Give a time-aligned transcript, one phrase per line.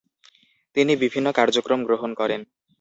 [0.75, 2.41] তিনি বিভিন্ন কার্যক্রম গ্রহণ করেন।